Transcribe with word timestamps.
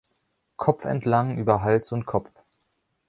Kopfentlang 0.55 1.37
über 1.37 1.61
Hals 1.61 1.91
und 1.91 2.07
Kopf. 2.07 2.31